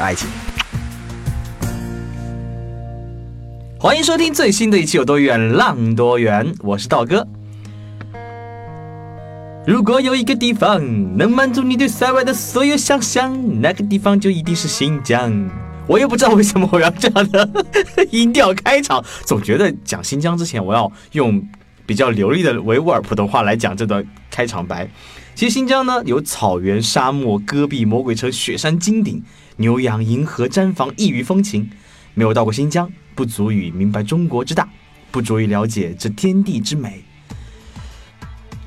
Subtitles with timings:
[0.00, 0.28] 爱情。
[3.78, 7.26] 欢迎收听最新的一期《有多远浪多远》，我是道哥。
[9.66, 15.50] 如果有一个地方能满足你对塞外的所有想象，那个地方就一定是新疆。
[15.86, 17.48] 我也不知道为什么我要这样的
[18.10, 21.46] 音调开场，总觉得讲新疆之前我要用
[21.84, 24.88] 比较流利的维吾尔普通话来讲这段开场白。
[25.34, 29.22] 其实新疆呢有草原、沙漠、戈壁、魔鬼城、雪山、金顶、
[29.56, 31.70] 牛羊、银河、毡房，异域风情。
[32.14, 34.68] 没有到过新疆，不足以明白中国之大，
[35.10, 37.02] 不足以了解这天地之美。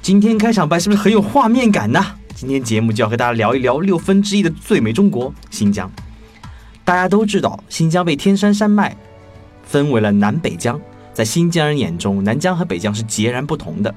[0.02, 2.04] 今天开场白是不是很有画面感呢？
[2.36, 5.92] 今天节目就要和大家聊一聊六分之一的最美中国——新疆。
[6.86, 8.96] 大家都知道，新疆被天山山脉
[9.64, 10.80] 分为了南北疆。
[11.14, 13.94] 在新疆人眼中，南疆和北疆是截然不同的。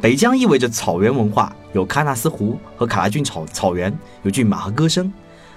[0.00, 5.10] 北疆意味着草原文化，有喀纳斯湖和卡拉峻草草原，有骏马和歌声；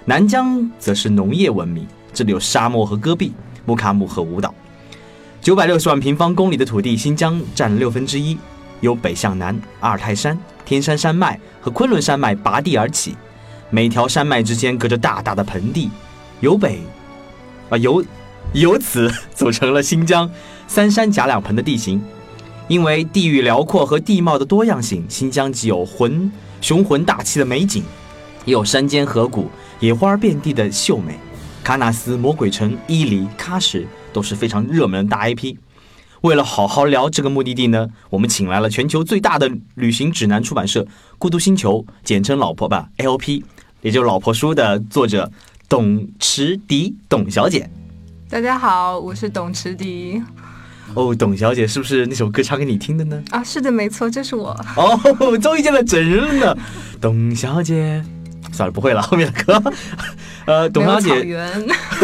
[0.06, 3.32] 南疆则是农业文明，这里有沙漠和戈壁、
[3.66, 4.54] 木卡姆和舞蹈。
[5.42, 8.36] 九百六十万平方公里的土地，新疆占六分之一。
[8.80, 13.14] 由北向南，阿尔泰山、天山山脉和昆仑山脉拔地而起，
[13.68, 15.90] 每条山脉之间隔着大大的盆地，
[16.40, 16.80] 由北
[17.68, 18.02] 啊由
[18.54, 20.28] 由此 组成了新疆
[20.66, 22.02] 三山夹两盆的地形。
[22.68, 27.82] 因为地域辽阔和地貌的多样性，新疆既有浑雄浑大气的美景，
[28.44, 31.18] 也有山间河谷、野花遍地的秀美。
[31.64, 35.56] 喀纳斯、魔鬼城、伊犁、喀什都是非常热门的大 IP。
[36.22, 40.86] 为了好好聊这个目的地呢，我们请来了全球最大的旅行指南出版社
[41.18, 43.42] “孤独星球”，简称“老婆吧 ”（LP），
[43.82, 45.30] 也就是“老婆书”的作者
[45.68, 47.70] 董池迪董小姐。
[48.28, 50.22] 大家好，我是董池迪。
[50.94, 53.22] 哦，董小姐是不是那首歌唱给你听的呢？
[53.30, 54.50] 啊，是的，没错，就是我。
[54.76, 56.62] 哦，终于见到真人了呢，
[57.00, 58.04] 董小姐。
[58.52, 59.72] 算了，不会了，后面的歌。
[60.46, 61.38] 呃，董小姐。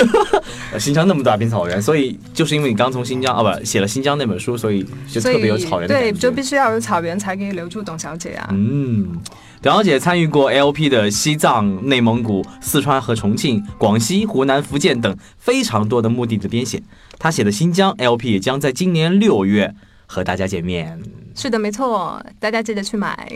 [0.79, 8.49] 新疆那么大片草原，所以就是因为你刚从新疆啊，不写了新疆那本书，所以就特别有草原的对，就必须要有草原才可以留住董小姐啊。
[8.53, 9.19] 嗯，
[9.63, 16.83] 董小姐参与过 LP 的西藏、内蒙古、四川和重庆、广西、湖南、福建等非常多的墓地的编写。
[17.19, 19.75] 她写的新疆 LP 也将在今年六月
[20.07, 21.01] 和大家见面。
[21.35, 23.33] 是的，没错，大家记得去买。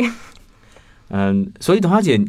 [1.09, 2.21] 嗯，所以董小姐，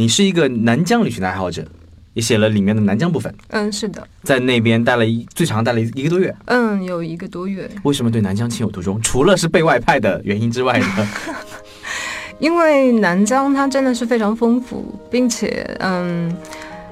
[0.00, 1.66] 你是一个南疆旅行的爱好者，
[2.14, 3.34] 也写了里面的南疆部分。
[3.48, 6.32] 嗯，是的，在那边待了一最长待了一个多月。
[6.44, 7.68] 嗯，有一个多月。
[7.82, 9.02] 为什么对南疆情有独钟？
[9.02, 11.08] 除了是被外派的原因之外呢？
[12.38, 16.32] 因为南疆它真的是非常丰富，并且嗯。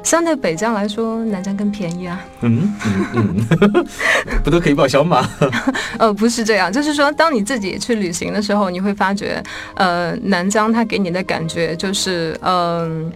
[0.07, 2.25] 相对北疆来说，南疆更便宜啊。
[2.43, 2.73] 嗯
[3.13, 3.87] 嗯嗯，
[4.45, 5.29] 不都可以报销吗？
[5.99, 9.43] 呃，不是这样，就是说，当你自己去旅行的时候，你会发觉，
[9.75, 13.11] 呃，南疆它给你的感觉就是，嗯，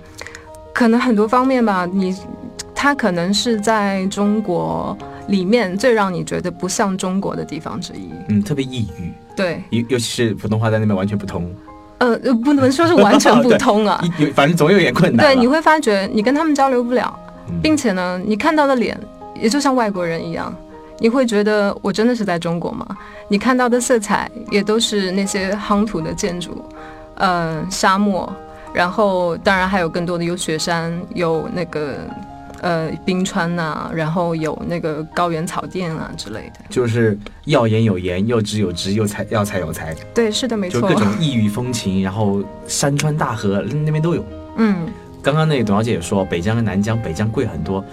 [0.75, 2.13] 可能很多方面吧，你
[2.75, 8.11] 它可能是在中国里面最让你觉得不像中国的地方之一。
[8.31, 9.13] 嗯，特别抑郁。
[9.37, 11.55] 对，尤尤其是普通话在那边完全不通。
[12.01, 15.25] 呃，不能说是完全不 通啊，有反正总有点困难。
[15.25, 17.19] 对，你会发觉你跟他们交流不了，
[17.63, 18.99] 并且呢，你看到的脸
[19.35, 20.55] 也就像外国人一样，
[20.99, 22.87] 你会觉得我真的是在中国吗？
[23.29, 26.65] 你看到的色彩也都是那些夯土的建筑，
[27.17, 28.31] 呃，沙漠，
[28.73, 31.99] 然后当然还有更多的有雪山，有那个。
[32.61, 39.95] 呃，冰川呐，然后有那个高原草甸啊之类的，就是要颜有颜，要直有直，又才要才有才。
[40.15, 40.81] 对，是的，没错。
[40.81, 44.25] 就各种异域风情，然后山川大河那边都有。
[44.57, 44.87] 嗯，
[45.23, 47.85] 刚刚那个董小姐也说，北疆跟南疆，北疆贵很多。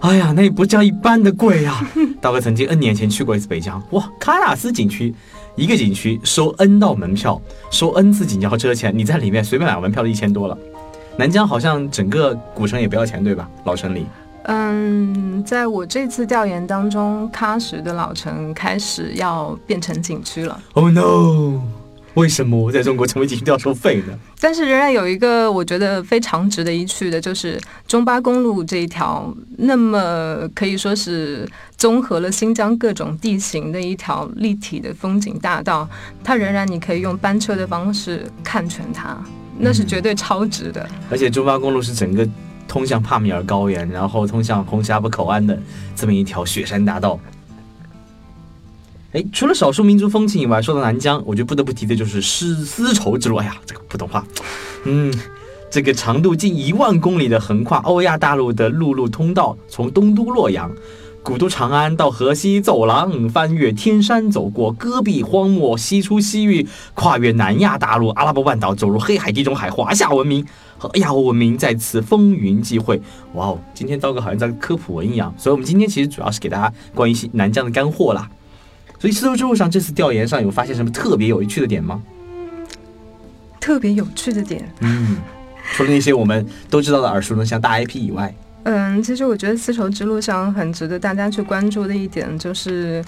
[0.00, 1.86] 哎呀，那不叫一般的贵呀！
[2.20, 5.14] 大哥曾经 N 年前去过一次北疆，哇，喀纳斯景区
[5.54, 7.40] 一个景区收 N 道门票，
[7.70, 10.58] 收 N 次景交车钱，你在里面随便买个门票都一千多了。
[11.16, 13.48] 南疆好像整个古城也不要钱，对吧？
[13.64, 14.06] 老城里。
[14.48, 20.60] 嗯，在我这次调研当中，喀什的老城开始要变成景区了。
[20.74, 21.60] Oh no！
[22.14, 24.18] 为什么在中国成为景区都要收费呢？
[24.40, 31.46] 但是仍然有一个我觉得非常值得一去的，就是中巴公路这一条，那么可以说是
[31.76, 35.86] 综合了新疆各种地形的一条立体的风景大道。
[36.24, 39.18] 它仍然你可以用班车的方式看全它。
[39.58, 42.28] 那是绝对超值的，而且中巴公路是整个
[42.68, 45.58] 通向帕米尔高原，然后通向红峡谷口岸的
[45.94, 47.18] 这么一条雪山大道。
[49.12, 53.36] 哎，除了少数民族风情以外，说到南疆，我就不得不提的就是丝丝绸之路。
[53.36, 54.24] 哎呀，这个普通话，
[54.84, 55.14] 嗯，
[55.70, 60.70] 这个长度近一万公里的横跨欧亚大陆的陆路通道，从东都洛阳。
[61.26, 66.64] 古都长安到河西走廊，翻越天山，走过戈壁荒漠，西出西域，
[66.94, 70.46] 跨越南亚大陆、阿拉伯半岛，走入黑海、地中海，华夏文明
[70.78, 73.02] 和亚欧文明在此风云际会。
[73.34, 78.30] 哇哦，今天刀哥好像在科普文一样，所以我们今天其实主要是给大家关于南疆的干货啦。
[79.00, 82.00] 所以丝绸之路上这次调研上有发现什么特别有趣的点吗？
[83.58, 85.16] 特别有趣的点，嗯，
[85.72, 88.32] 除了那些我们都知道的耳熟能详大 IP 以外。
[88.68, 93.00] 嗯，其实我觉得丝绸之路上很值得大家去关注的一点就是，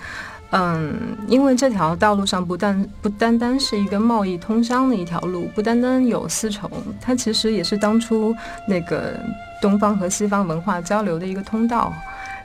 [0.50, 0.94] 嗯，
[1.26, 6.70] 因为这条道路上不但不单单是一个贸易通商的一条路，不单单有丝绸，
[7.00, 8.32] 它其实也是当初
[8.68, 9.18] 那个
[9.60, 11.92] 东方和西方文化交流的一个通道。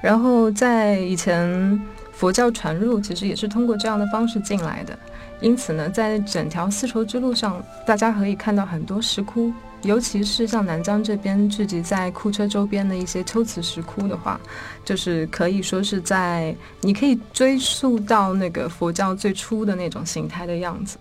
[0.01, 1.79] 然后在以前
[2.13, 4.97] 佛教传入，其实也是通过这样的方式进来的。
[5.39, 9.53] 因此呢，在整条丝绸之路上，大家可以看到很多石窟。
[9.83, 14.39] 尤其是像南疆这边聚集在库车周边的一些秋瓷石窟的话，
[14.85, 20.97] 就是可以说是在你可以追溯到那个佛教最初的那种形态的样子。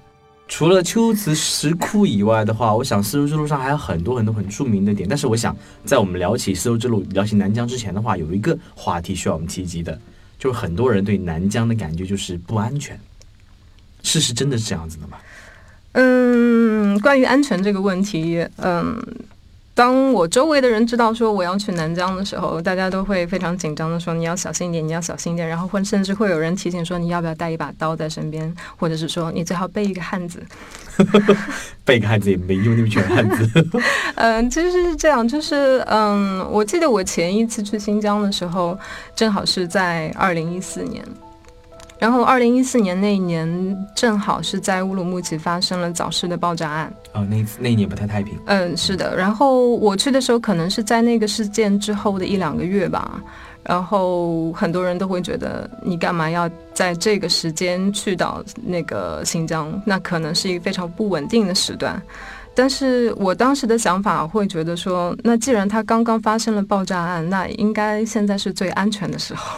[0.49, 5.09] 除了秋瓷石窟以外的话，我想丝绸之路上还有很多很多很著名的点。
[5.09, 9.99] 但是我想，在我们聊起丝绸之路、聊起南疆之前的话，有一个话题需要我们提及的，
[10.39, 12.99] 就是很多人对南疆的感觉就是不安全。
[14.03, 15.17] 事实真的是这样子的吗？
[15.93, 18.97] 嗯，关于安全这个问题，嗯，
[19.75, 30.43] 当我周围的人知道说我要去南疆的时候，大家都会非常紧张的说你要小心一点，你要小心一点，然后会甚至会有人提醒说你要不要带一把刀在身边，或者是说你最好背一个汉子。
[31.85, 33.67] 背个汉子也没用，那么全汉子。
[34.17, 38.79] 嗯，其实是这样，就是嗯，我记得我前一次去新疆的时候，
[39.17, 41.03] 正好是在二零一四年。
[42.03, 46.93] 然后，二零一四年那一年，正好是在乌鲁木齐发生了早市的爆炸案。
[47.13, 48.37] 哦，那那一年不太太平。
[48.47, 49.17] 嗯，是的。
[49.17, 53.23] 然后我去的时候，可能是在那个事件之后的一两个月吧。
[53.63, 59.81] 然后很多人都会觉得，你干嘛要在这个时间去到那个新疆？
[59.87, 62.03] 那可能是一个非常不稳定的时段。
[62.53, 69.57] 但是我当时的想法会觉得说，那既然它刚刚发生了爆炸案，那应该现在是最安全的时候。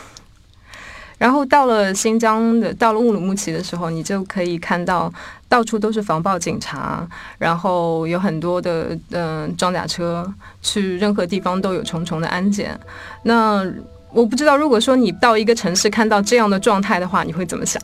[1.24, 5.10] 然后到了新疆的，到了乌鲁木齐的时候，你就可以看到
[5.48, 7.02] 到处都是防暴警察，
[7.38, 10.30] 然后有很多的嗯装甲车，
[10.60, 12.78] 去任何地方都有重重的安检。
[13.22, 13.64] 那
[14.12, 17.80] 我不知道，如果说你到一个城市看到这样的状态的话，你会怎么想？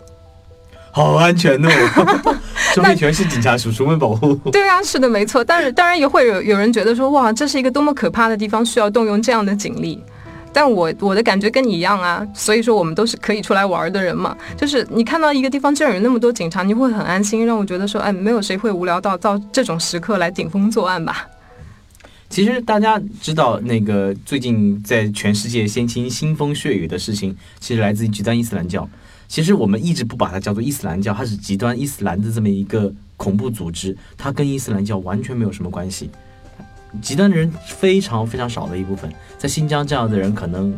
[0.90, 2.36] 好安全哦，
[2.74, 4.34] 周围全是警察叔叔们保护。
[4.52, 5.42] 对啊，是的，没错。
[5.42, 10.04] 但是当然也会有有人觉得说，哇，这是一个多么可怕的地方，需要动用这样的警力。
[10.52, 14.36] 但我我的感觉跟你一样啊，所以说我们都是可以出来玩的人嘛。
[14.56, 21.28] 就是你看到一个地方竟然有那么多警察，你会很安心，让我觉得说，哎，没有谁会无聊到到这种时刻来顶风作案吧。
[22.28, 28.88] 其实大家知道那个最近在全世界掀起腥风血雨的事情，其实来自于极端伊斯兰教。
[29.26, 36.10] 其实我们一直不把它叫做伊斯兰教，它是极端伊斯兰的这么一个恐怖组织，它跟伊斯兰教完全没有什么关系。
[37.00, 40.74] 极端的人非常非常少的一部分，在新疆这样的人可能，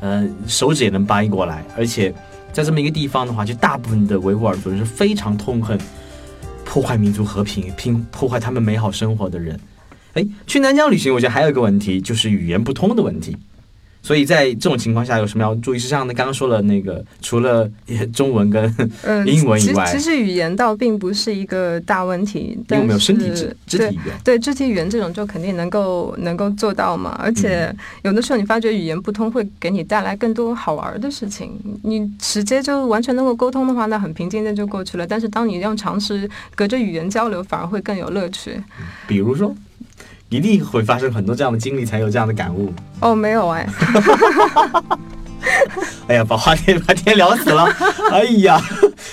[0.00, 1.64] 呃，手指也能掰过来。
[1.76, 2.12] 而且
[2.52, 5.78] 在这么一个地方的话，就大部分的维吾尔族人是非常痛恨
[6.64, 9.58] 破坏民族和平、拼破坏他们美好生活的人。
[10.14, 13.36] 哎，去南疆旅行，我觉得还有一个问题，就是语言不通的问题。
[14.08, 16.14] 所以在这种情况下，有什么要注意事项呢？
[16.14, 17.70] 刚刚说了那个，除了
[18.10, 18.64] 中文跟
[19.26, 22.58] 英文以外，其实语言倒并不是一个大问题。
[22.70, 24.16] 有没有身体肢肢体语言？
[24.24, 27.20] 对肢体语言这种就肯定能够能够做到嘛。
[27.22, 31.52] 而且有的时候你发觉语言不通会给你带来更多好玩的事情。
[31.82, 35.06] 你直接就完全能够沟通的话，那很平静的就过去了。
[35.06, 38.58] 但是当你要尝试隔着语言交流，反而会更有乐趣。
[39.06, 39.54] 比如说。
[40.28, 42.72] 一定会发生很多这样的经历，才有这样的感悟。
[43.00, 43.68] 哦，没有哎。
[46.08, 47.64] 哎呀，把话题把天聊死了。
[48.10, 48.60] 哎呀，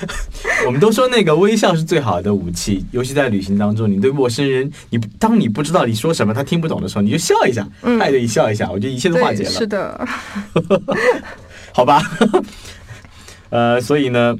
[0.65, 7.67] 我们都说那个微笑是最好的武器，尤其在旅行当中，你对陌生人，你当你不知道你说什么，他听不懂的时候，你就笑一下，
[7.99, 9.49] 爱的一笑一下，我觉得一切都化解了。
[9.49, 10.07] 是的。
[11.71, 12.01] 好吧。
[13.49, 14.35] 呃，所以呢，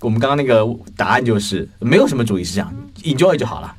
[0.00, 0.64] 我们刚刚那个
[0.96, 2.72] 答案就是没有什么主意事项
[3.02, 3.74] ，enjoy 就好了。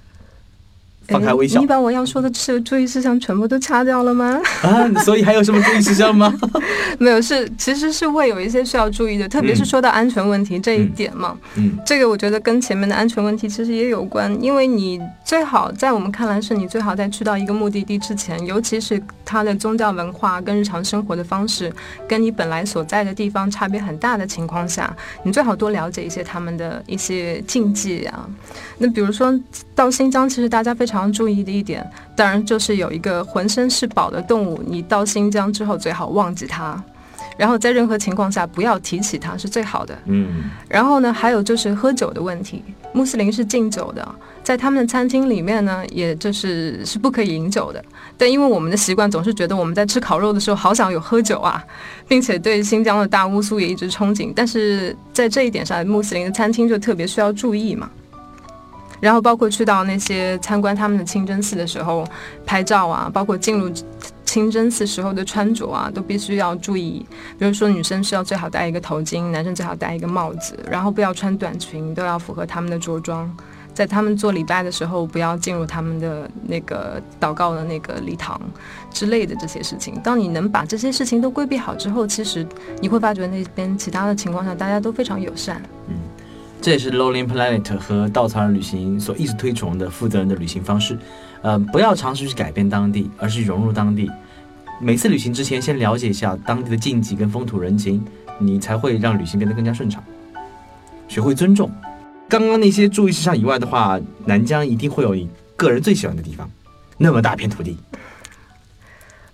[1.10, 1.60] 放开微笑。
[1.60, 4.40] 你把我要说的是注意事项全部都掐掉了吗？
[4.62, 6.34] 啊， 所以还有什么注意事项吗？
[7.00, 11.38] 没有，是其实是会有一些需要注意的，特别是说到安全问题这一点嘛。
[11.56, 21.72] 嗯，这个我觉得跟前面的安全问题其实也有关，因为你最好在我们看来是你最好在去到一个目的地之前，尤其是它的宗教文化跟日常生活的方式
[22.08, 28.28] 跟你本来所在的地方差别很大的情况下，你最好多了解一些他们的一些禁忌啊。
[28.78, 29.38] 那比如说
[29.80, 36.84] 到新疆，其实大家非常注意的一点，当然就是有一个浑身是宝的动物，你到新疆之后最好忘记它，
[37.38, 39.98] 然后在任何情况下不要提起它是最好的。
[40.08, 44.06] 嗯，然后呢，还有就是喝酒的问题，穆斯林是禁酒的，
[44.44, 47.82] 在他们的餐厅里面呢，也就是是不可以饮酒的。
[48.18, 51.64] 但因为我们的习惯总是觉得我们在吃烤肉的时候好想有喝酒啊，
[52.06, 57.90] 并且对新疆的大乌苏也一直憧憬，但是在这一点上，穆斯林的餐厅就特别需要注意嘛。
[59.00, 62.06] 然后包括去到那些参观他们的清真寺的时候，
[62.46, 63.72] 拍照啊，包括进入
[64.26, 67.06] 清真寺时候的穿着啊，都必须要注意。
[67.38, 73.30] 比如说女生需要最好戴一个头巾，男生最好戴一个帽子，然后不要穿短裙，都要符合他们的着装。
[73.74, 78.40] 在他们做礼拜的时候，不要进入他们的那个祷告的那个礼堂
[78.92, 79.98] 之类的这些事情。
[80.04, 82.46] 当你能把这些事情都规避好之后，其实
[82.82, 85.62] 你会发觉那边其他的情况下，大家都非常友善。
[85.88, 85.96] 嗯。
[86.62, 90.98] 这也是 Lonely Planet 和稻草人旅行所一直推崇的负责任的旅行方式，
[91.42, 94.12] 呃，不要尝试去改变当地，而是融入当地。
[94.82, 98.04] 每次旅行之前，先了解一下当地的禁忌跟风土人情，
[98.40, 100.04] 你才会让旅行变得更加顺畅。
[101.08, 101.72] 学会尊重。
[102.28, 106.50] 刚刚那些注意事项以外的话，南疆一定会有你个人最喜欢的地方。
[106.98, 107.78] 那么大片土地，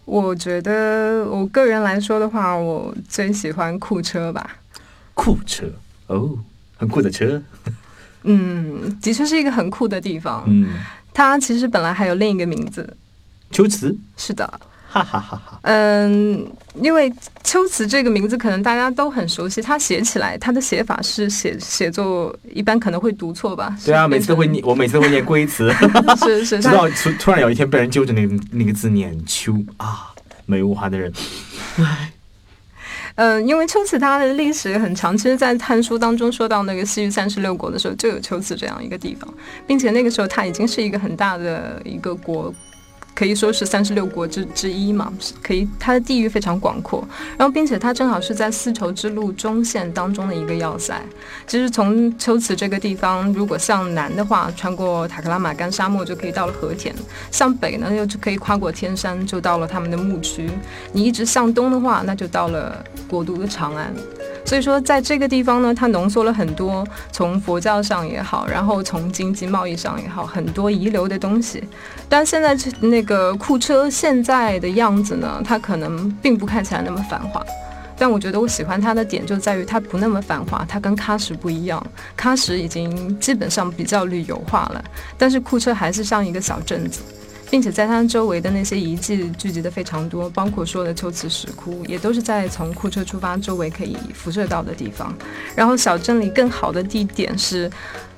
[0.06, 4.58] 我觉得我个人来说的话，我最喜欢库车吧。
[5.16, 5.66] 库车
[6.06, 6.38] 哦。
[6.78, 7.42] 很酷的车，
[8.24, 10.44] 嗯，的确是一个很酷的地方。
[10.48, 10.68] 嗯，
[11.14, 12.98] 它其实本来还有另一个名字，
[13.52, 13.96] 秋瓷。
[14.18, 14.46] 是的，
[14.90, 15.60] 哈哈哈哈。
[15.62, 16.46] 嗯，
[16.82, 17.12] 因为
[17.44, 23.78] 秋瓷这个名字可能大家都很熟悉，它写起来它的写法是写写作一般可能会读错吧？
[23.86, 25.72] 对啊，每次都会念，我每次都会念龟词。
[26.20, 30.12] 是是，直到突突然有一天被人揪着那个那个字念秋啊，
[30.46, 31.14] 没文化的人，
[31.78, 32.12] 唉。
[33.16, 39.34] 嗯，因为秋瓷它的历史很长，其实，在《汉书》当中说到那个西域三十六国的时候，就有秋瓷这样一个地方，
[39.66, 42.54] 并且那个时候它已经是一个很大的一个国。
[43.16, 47.08] 可以说是三十六国之之一嘛，可以，它的地域非常广阔，
[47.38, 51.02] 然后并且它正好是在丝绸之路中线当中的一个要塞。
[51.48, 56.94] 其实从秋瓷这个地方，如果向南的话，穿过塔克拉玛干沙漠就可以到了和田；
[57.32, 60.50] 向北呢，又就可以跨过天山，就到了他们的牧区。
[60.92, 63.94] 你一直向东的话，那就到了国都的长安。
[64.46, 71.64] 所以说，在这个地方呢，它浓缩了很多从佛教上也好，然后从经济贸易上也好，很多遗留的东西。
[72.08, 77.44] 但现在那个库车现在的样子呢，它可能并不看起来那么繁华。
[77.98, 81.84] 但我觉得我喜欢它的点就在于它不那么繁华，它跟喀什不一样。
[82.16, 84.84] 喀什已经基本上比较旅游化了，
[85.18, 87.02] 但是库车还是像一个小镇子。
[87.50, 95.14] 并且在它周围的那些遗迹聚集的非常多，包括说的秋瓷石窟，也都是在从库车出发周围可以辐射到的地方。
[95.56, 97.72] 然后小镇里更好的地点是，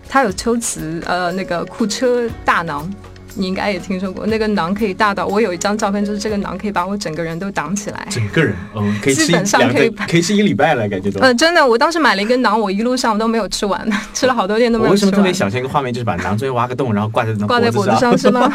[0.08, 2.90] 它有秋瓷呃那个库车大囊。
[3.38, 8.08] 你应该也听说过，那个馕可以大到我有一张照片，就是这个馕可以把我整个人都挡起来。
[8.10, 11.20] 整个人，嗯，可以吃两个，可以可以吃一个礼拜了，感觉都。
[11.22, 14.90] 嗯，真的，我当时买了一根馕，我一路上都没有吃完，吃了好多天都没有吃完。
[14.90, 18.52] 我为什么特别想象一个画面，就是把馕中间挖个洞，然后挂在挂在脖子上， 是吗？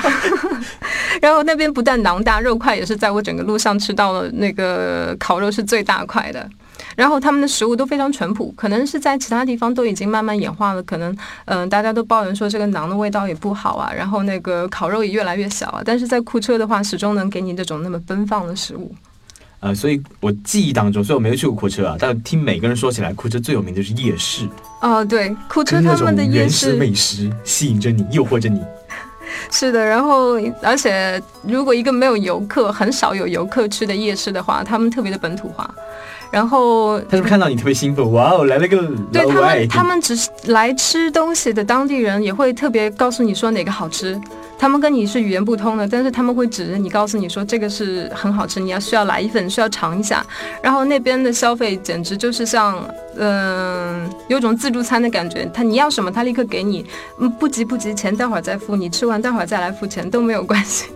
[1.20, 6.48] 然后那边不但馕大，肉块也是在我整个路上吃到了那个烤肉是最大块的。
[6.96, 10.82] 然后他们的食物都非常淳朴，可能是在其他地方都已经慢慢演化了。
[10.82, 15.82] 可能，嗯，大家都抱怨说这个馕的味道也不好啊，然后那个烤肉也越来越小啊。
[15.84, 18.94] 但是在库车的话，始终能给你这种那么奔放的食物。
[19.60, 24.48] 呃，所以我记忆当中，虽然我没有去过库车啊，但听每个人说起来，库车最有名的就是夜市。
[24.80, 28.60] 哦，对，库车他们的夜市美食吸引着你，诱惑着你。
[29.50, 35.72] 是的，然后而且如果一个没有游客、很少有游客去的夜市的话，他们特别的本土化。
[36.32, 38.10] 然后他是不是看到你特别兴奋？
[38.10, 38.78] 哇哦，来了个
[39.12, 44.18] 对他们，他们只是来吃东西的当地人也会特别告诉你说哪个好吃。
[44.62, 50.24] 他们跟你是语言不通的，但是他们会指着你告诉你说这个是很好吃，你要需要来一份，需要尝一下。
[50.62, 52.78] 然后那边的消费简直就是像，
[53.16, 55.50] 嗯，有种自助餐的感觉。
[55.52, 56.86] 他你要什么，他立刻给你，
[57.18, 60.92] 嗯，不急不急，钱待会儿再付，你吃完待会儿再来付钱都没有关系。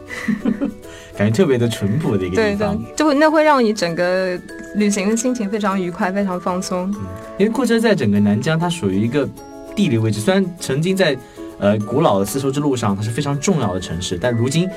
[1.19, 4.39] 感觉特别的淳朴的一个地方，对就那会让你整个
[4.77, 6.89] 旅行的心情非常愉快，非常放松。
[7.37, 9.29] 因为库车在整个南疆，它属于一个
[9.75, 11.19] 地理位置，虽然曾经在。
[11.59, 14.19] 呃古老的丝绸之路上，它是非常重要的城市。
[14.21, 14.69] 但如今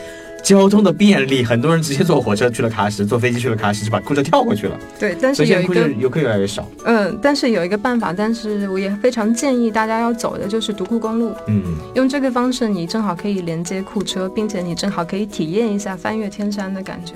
[0.41, 4.79] 交通的便利，很多人直接坐火车去了喀什，坐飞机去了喀什，就把库车跳过去了。
[4.97, 6.65] 对，但是有一个游客越来越少。
[6.85, 11.33] 嗯，但是有一个办法，但是我也非常建议大家要走的就是独库公路。
[11.47, 11.61] 嗯，
[11.93, 17.15] 用这个方式，你正好可以连接库车，并且你正好可以体验一下翻越天山的感觉。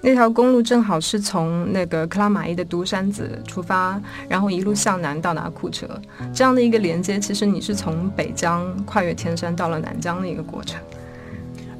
[0.00, 5.88] 那条公路正好是从那个克拉玛依的独山子出发，然后一路向南到达库车，
[6.32, 10.80] 这样的一个连接，其实你是从北疆跨越天山到了南疆的一个过程。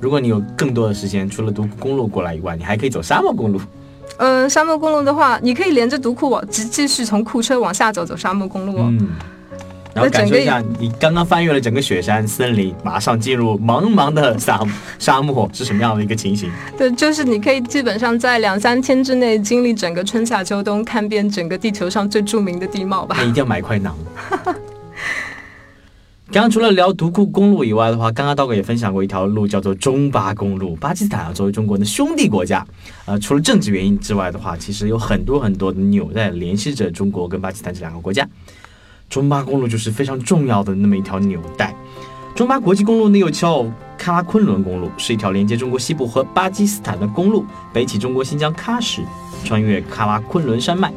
[0.00, 3.60] 如果你有更多的时间，除了独库公路过来以外，你还可以走沙漠公路。
[4.18, 8.88] 嗯，沙漠公路的话，你可以连着独库往继继续从库车往下走，走沙漠公路哦。
[8.90, 9.08] 嗯，
[9.98, 14.60] 然后感受一下，你刚刚翻越了整个雪山森林，马上进入茫茫的沙
[14.98, 16.50] 沙漠是什么样的一个情形？
[16.76, 23.24] 对，就是你可以基本上在两三天之内经历整个春夏秋冬，看遍整个地球上最著名的地貌吧那。
[23.24, 23.90] 一定要买块馕。
[26.30, 30.76] 刚刚除了聊独库公路以外的话，刚刚道哥也分享过一条路，叫做中巴公路。
[30.76, 32.64] 巴基斯坦啊，作为中国的兄弟国家，
[33.06, 38.28] 呃，除了政治原因之外的话，其实有很多很多的纽带联系着中国跟巴基斯坦这两个国家。
[39.08, 41.74] 中巴公路就是非常重要的那么一条纽带。
[42.34, 43.64] 中巴国际公路呢又叫
[43.98, 49.02] 喀拉昆仑公路，是一条连接中国西部和巴基斯坦的公路，北起中国新疆喀什，
[49.44, 50.92] 穿越喀拉昆仑山脉。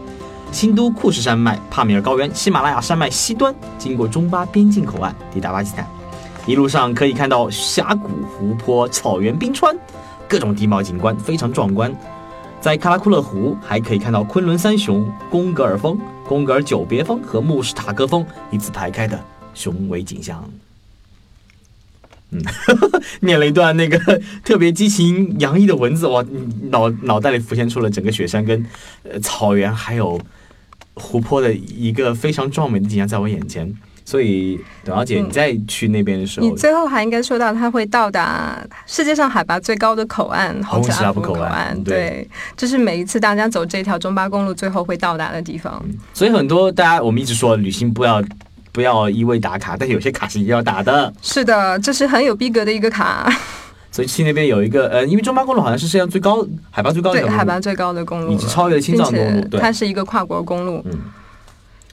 [0.52, 5.88] 新都库什山脉、帕米尔高原、喜马拉雅山脉西端，经过中巴边境口岸，抵达巴基斯坦。
[6.46, 9.74] 一路上可以看到峡谷、湖泊、草原、冰川，
[10.28, 11.96] 各种地貌景观非常壮观。
[12.60, 15.98] 在喀拉库勒湖，还可以看到昆仑三雄贡格尔峰、
[16.32, 19.22] 风格久别峰和穆什塔格峰一字排开的
[19.54, 20.50] 雄伟景象。
[22.30, 22.42] 嗯，
[23.20, 24.00] 念了一段那个
[24.42, 26.26] 特别激情洋溢的文字，我，
[26.70, 28.66] 脑脑袋里浮现出了整个雪山跟
[29.04, 30.22] 呃草原还有
[30.94, 33.76] 湖泊的一个非常壮美的景象在我眼前。
[34.12, 35.26] 所以，董小姐，嗯。
[35.26, 41.96] 你再去那边的时候，你最后还应该说到，它会到达世界上海拔最高的口岸——红石阿布口口岸对。
[41.96, 45.82] 对，这是每一次大家走这条中巴公路最后会到达的地方。
[46.14, 48.22] 所以很多大家我们一直说旅行不要
[48.74, 51.14] 不要一味打卡，但有些卡是一定要打的。
[51.22, 53.32] 是的，这是很有逼格的一个卡，
[53.92, 59.62] 所以去那边有一个呃，因为中巴公路好像是世界上最高海拔最高的海拔最高的公路了，已经超越了青藏公路对。
[59.62, 60.84] 它是一个跨国公路。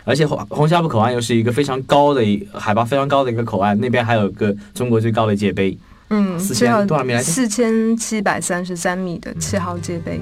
[0.09, 5.77] 而且红红峡浦口岸又是一个非常高的一海拔非常高的一个口岸，那边还有个中国最高的界碑，
[6.09, 7.25] 嗯，四千多少米来着？
[7.25, 10.18] 四千七百三十三米的七号界碑。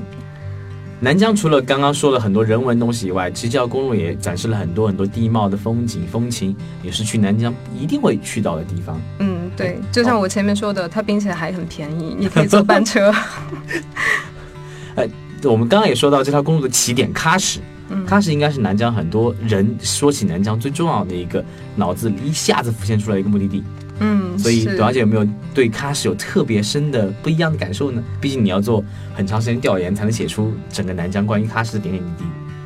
[0.99, 9.01] 南疆除了刚刚说了很多人文东西以外，其实这条公路也展示了很多很多地貌的风景风情，也是去南疆一定会去到的地方。
[9.21, 13.15] 嗯，对，就像我前面说的，它并且还很便宜，你可以坐 班车。
[14.97, 15.09] 哎
[15.45, 21.45] 我们刚刚也说到这条公路的起点喀什，嗯喀什应该是南疆很多人说起南疆最重要的一个
[21.75, 23.63] 脑子里一下子浮现出来一个目的地。
[23.99, 28.03] 嗯，所以是董小姐有没有对喀什有特别深的不一样的感受呢？
[28.21, 32.25] 毕竟你要做很长时间调研，才能写出整个南疆关于喀什的点点滴滴。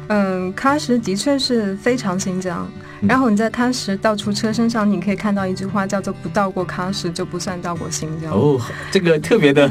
[0.08, 2.68] 嗯，喀什的确是非常新疆。
[3.02, 8.28] 嗯然后你在喀什到处车身上，你可以看到一句话，叫做“不到过喀什就不算到过新疆”。
[8.34, 9.70] 哦，这个特别的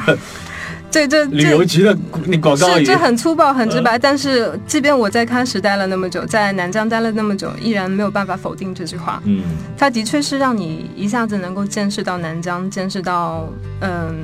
[0.91, 1.65] 这这旅游这。
[1.65, 9.21] 局的那广告语，是，这很粗暴、很直白，但是即便我在喀什待了那么久，在南疆待了那么久，依然没有办法否定这句话。
[9.25, 9.43] 嗯，
[9.77, 13.47] 它的确是让你一下子能够见识到南疆，见识到
[13.81, 14.15] 嗯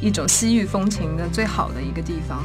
[0.00, 2.44] 一种西域风情的最好的一个地方，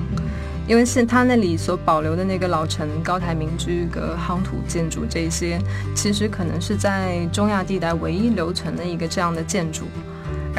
[0.67, 5.59] 因为是它那里所保留的那个老城、高台民居、和夯土建筑这些，
[5.93, 9.85] 其实可能是在中亚地带唯一留存的一个这样的建筑。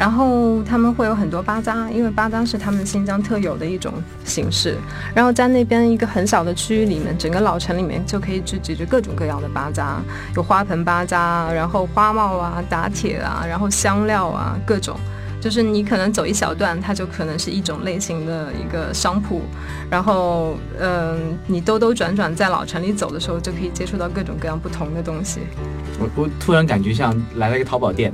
[0.01, 3.93] 然后他们会有很多巴扎，因为巴扎是他们新疆特有的一种
[4.25, 4.75] 形式。
[5.13, 10.01] 然后在那边一个很小的区域里面，整个老城里面就可以聚集着各种各样的巴扎，
[10.35, 14.97] 有花盆巴扎，然后花帽啊、打铁啊，然后香料啊，各种。
[15.39, 19.41] 就是你可能走一小段，它就可能是一种类型的一个商铺，
[19.89, 25.41] 然后嗯、你兜兜转转在老城里走的时候，就可以接触到各种各样不同的东西。
[25.99, 28.11] 我我突然感觉像来了一个淘宝店。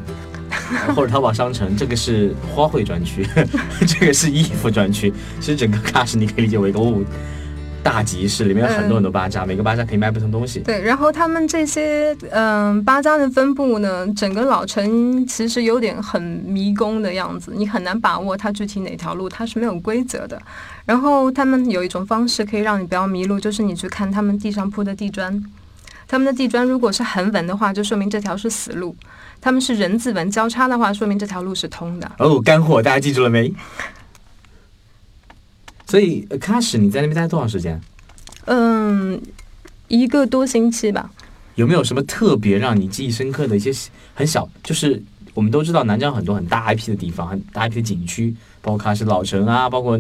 [0.95, 3.27] 或者淘宝商城，这个是花卉专区，
[3.88, 5.13] 这个是衣服专区。
[5.39, 7.03] 其实整个喀什你可以理解为一个物
[7.84, 10.60] 大集市，里面有很多很多巴扎，每个巴扎可以卖不同东西。
[10.60, 20.41] 对，然后他们这些嗯、巴扎的分布呢，整个老城其实有点很迷宫的样子，你很难把握它具体哪条路，它是没有规则的。
[20.86, 25.41] 然后他们有一种方式可以让你不要迷路，就是你去看他们地上铺的地砖。
[26.08, 28.96] 他们的地砖如果是横纹的话，就说明这条是死路；
[29.41, 32.12] 他们是人字纹交叉的话，说明这条路是通的。
[32.20, 33.54] 哦，干货，大家记住了没？
[35.86, 37.80] 所以呃喀什你在那边待多长时间？
[38.46, 39.22] 嗯，
[39.88, 41.10] 一个多星期吧。
[41.56, 43.72] 有没有什么特别让你记忆深刻的一些
[44.13, 45.02] 很小，就是
[45.34, 50.00] 我们都知道南疆很多很大 IP 的地方，很大 IP 的景区，包括喀什老城啊，包括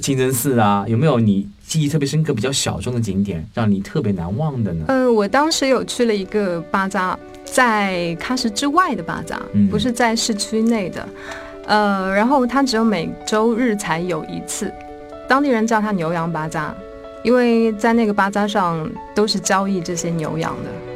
[0.00, 4.84] 清真寺啊，有没有你记忆特别深刻、比较小众的景点，让你特别难忘的呢？
[4.88, 11.08] 嗯，我当时有去了一个巴扎，在喀什之外的巴扎，不是在市区内的。
[11.66, 14.70] 呃，然后它只有每周日才有一次，
[15.26, 16.74] 当地人叫它牛羊巴扎，
[17.22, 20.93] 因为在那个巴扎上都是交易这些牛羊的。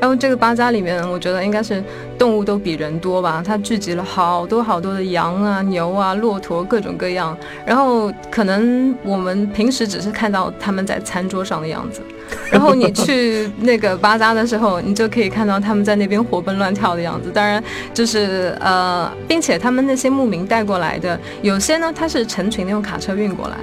[0.00, 1.82] 然后这个巴扎里面，我觉得应该是
[2.18, 7.36] 动物都比人多吧，它聚集了好多好多的羊啊、牛啊、骆驼，各种各样。
[7.66, 12.00] 然后可能我们平时只是看到他们在餐桌上的样子。
[12.50, 17.30] 然后你去那个巴扎的时候，你就可以看到他们在那边活蹦乱跳的样子。
[17.30, 23.56] 当然，就是呃，并且他们那些牧民带过来的，有些呢，它是成群的用卡车运过来。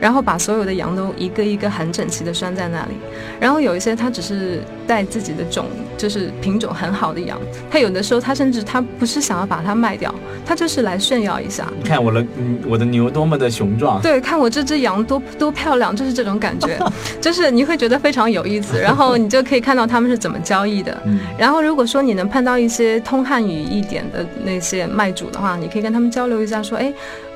[0.00, 2.92] 然后把所有的羊都一个一个很整齐的拴在那里，
[3.40, 7.38] 然后有一些他只是带自己的种，就是品种很好的羊，
[7.70, 10.14] 他有的时候他甚至他不是想要把它卖掉，
[10.46, 11.66] 他就是来炫耀一下。
[11.76, 14.00] 你看我的，嗯，我的牛多么的雄壮。
[14.00, 16.78] 对，看我这只羊多多漂亮，就是这种感觉，
[17.20, 18.78] 就是你会觉得非常有意思。
[18.80, 20.96] 然后你就可以看到他们是怎么交易的。
[21.36, 26.92] 然后如果说你能碰到一些通汉语一点的那些卖主的话，你可以跟他们交流一下，说，哎，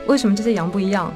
[0.07, 1.13] 为什么这些羊不一样？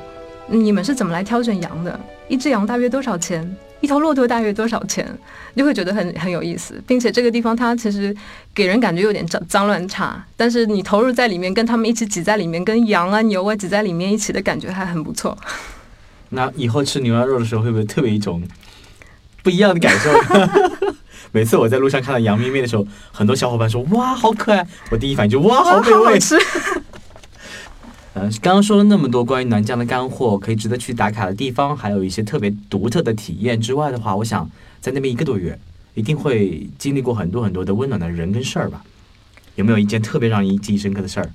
[0.49, 1.99] 你们是怎么来挑选羊的？
[2.29, 3.57] 一只羊大约多少钱？
[3.81, 5.07] 一头骆驼大约多少钱？
[5.55, 8.15] 就会觉得很很有意思，并且这个地方它其实
[8.55, 15.37] 给人感觉有点脏脏乱差，但是你投入在里面，跟他们一起挤在里面，跟羊啊牛啊挤在里面一起的感觉还很不错。
[16.31, 18.43] 那以后吃牛羊肉的时候，会不会特别一种
[19.43, 20.11] 不一样的感受？
[21.33, 26.19] 每次我在路上看到羊咩咩的时候，很多小伙伴说：“哇，好可爱！”我第一反应就：“哇，好美味。”
[28.17, 34.51] 呃，刚刚说了那么多关于南疆的干货，可以值得去打卡的地方，还有一些特别独特的体验之外的话，我想
[34.81, 35.59] 在那边一个多月，
[35.93, 38.83] 一定会经历过很多很多的温暖的人跟事儿吧？
[39.57, 41.31] 有没有一件特别让你记忆深刻的事儿，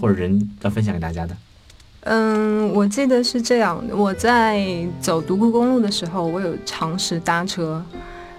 [0.00, 1.36] 或者人要分享给大家的？
[2.04, 7.84] 嗯，我记得是这样，我在走独库公路的时候，我有尝试搭车。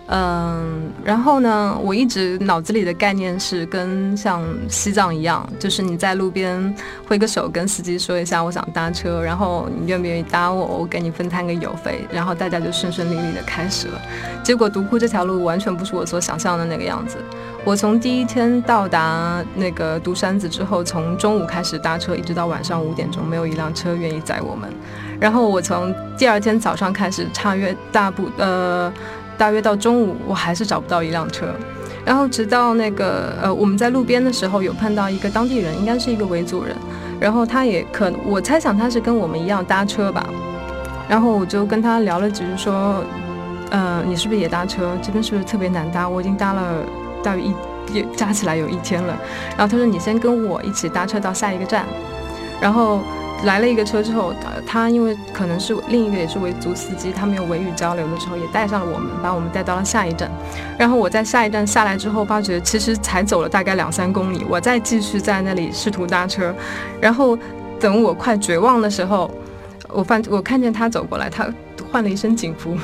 [0.10, 6.74] 嗯，然后呢，我一直脑子里的概念是跟像西藏一样，就是你在路边
[7.06, 14.02] 挥个手跟司机说一下我想搭车，然后你愿不愿意搭我，我给你分摊个油费，然后大家就顺顺利利的开始了。
[14.44, 17.18] 结果独库这条路完全不是我所想象的那个样子。
[17.66, 24.72] 我从第一天到达那个独山子之后，从中午开始搭车，一直到晚上五点钟，没有一辆车愿意载我们。
[25.20, 28.90] 然后我从第二天早上开始，差约大部呃。
[29.38, 31.46] 大约到中午，我还是找不到一辆车，
[32.04, 36.76] 然后直到那个呃，我们在路边的时候有碰到一个当地人，应该是一个维族人，
[37.20, 40.28] 然后他也可我猜想他是跟我们一样搭车吧，
[41.08, 43.04] 然后我就跟他聊了几句，说，
[43.70, 44.98] 呃，你是不是也搭车？
[45.02, 46.10] 这边是不是特别难搭？
[46.10, 46.84] 我已经搭了
[47.22, 47.54] 大约一
[47.94, 49.16] 也加起来有一天了，
[49.56, 51.86] 然后他说你先跟我一起搭车到下一个站，
[52.60, 53.02] 然后。
[53.44, 60.30] 来了一个车之后，他他因为可能是另一个也是维族司机，他们用维语交流的时候，也带上了我们，把我们带到了下一站。
[60.78, 66.54] 然后我在下一站下来之后，发觉其实才走了大概两三公里，我再继续在那里试图搭车。
[67.00, 67.38] 然后
[67.80, 69.30] 等我快绝望的时候，
[69.90, 71.48] 我发我看见他走过来，他
[71.92, 72.76] 换了一身警服，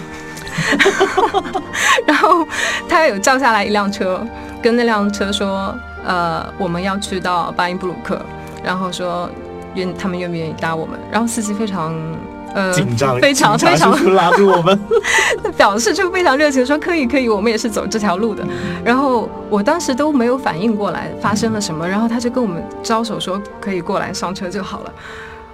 [2.05, 2.45] 然后
[2.87, 4.23] 他有叫下来一辆车，
[4.61, 8.21] 跟那辆车说，呃，我们要去到巴音布鲁克，
[8.63, 9.27] 然后说。
[9.75, 10.99] 愿他们愿不愿意搭我们？
[11.11, 11.93] 然后司机非常
[12.53, 14.79] 呃紧张， 非常非常拉住我们，
[15.57, 18.45] 表示就非常热情说可以可以，我们也是走这条路的。
[18.83, 24.93] 然后我当时都没有反应过来发生了什么，然后他就跟我们招手说可以过来上车就好了。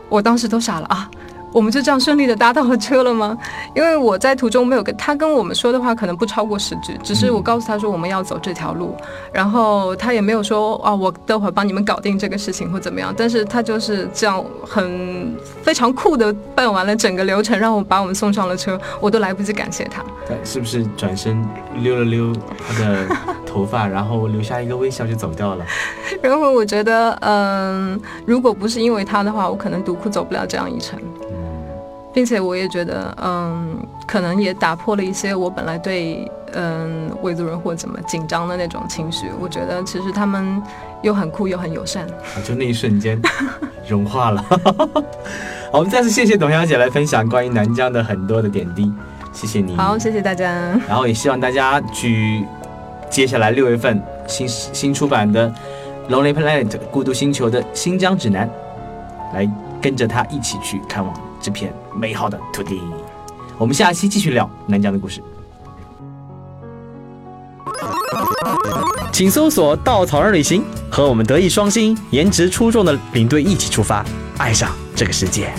[0.09, 1.09] 我当时都傻了啊。
[1.51, 3.37] 我们就这样顺利的搭到了车了吗？
[3.75, 8.95] 因为我在途中没有跟他跟我们说的话，可能不超过十句，只是我告诉他说我们要走这条路，
[9.33, 20.03] 然后他也没有说啊，我待会儿帮你们搞定这个事情或怎么样，但是他就是这样很非常酷的办完了整个流程，让我把我们送上了车，我都来不及感谢他。
[20.27, 21.43] 对，是不是转身
[21.77, 22.33] 溜了溜
[22.67, 23.07] 他的
[23.45, 25.65] 头发，然后留下一个微笑就走掉了？
[26.21, 30.99] 然后我觉得，嗯，如果不是因为他的话，我可能独库走不了这样一程。
[32.13, 39.27] 并且我也觉得，嗯，可能也打破了一些我本来对嗯维族人或怎么紧张的那种情绪。
[39.39, 40.61] 我觉得其实他们
[41.01, 42.07] 又很酷又很友善，
[42.43, 43.21] 就那一瞬间
[43.87, 44.43] 融化了。
[45.71, 48.91] 好，我们再次谢谢董小姐来分享关于南疆的很多的点滴，
[49.31, 49.75] 谢谢你。
[49.77, 50.51] 好，谢谢大家。
[50.87, 52.43] 然后也希望大家去
[53.09, 55.47] 接下来六月份新新出版的
[56.11, 58.49] 《Lonely Planet》孤独星球的新疆指南，
[59.35, 59.47] 来
[59.79, 61.28] 跟着他一起去看望。
[61.41, 62.81] 这片美好的土地，
[63.57, 65.21] 我们下期继续聊南疆的故事。
[69.11, 74.05] 请搜索“稻草人旅行”，和我们德艺双馨、颜值出众的领队一起出发，
[74.37, 75.53] 爱上这个世界。